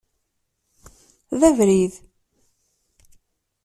[1.39, 1.93] D abrid.